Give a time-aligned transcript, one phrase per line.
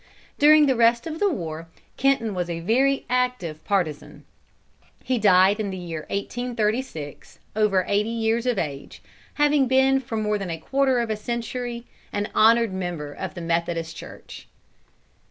[0.39, 4.25] During the rest of the war, Kenton was a very active partisan.
[5.03, 9.03] He died in the year 1836, over eighty years of age,
[9.35, 13.41] having been for more than a quarter of a century an honored member of the
[13.41, 14.47] Methodist Church.